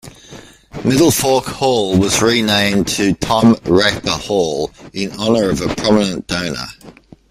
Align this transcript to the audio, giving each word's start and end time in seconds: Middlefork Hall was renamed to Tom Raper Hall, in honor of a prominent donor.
Middlefork 0.81 1.43
Hall 1.45 1.95
was 1.95 2.23
renamed 2.23 2.87
to 2.87 3.13
Tom 3.13 3.55
Raper 3.65 4.09
Hall, 4.09 4.71
in 4.93 5.11
honor 5.11 5.51
of 5.51 5.61
a 5.61 5.75
prominent 5.75 6.25
donor. 6.25 6.65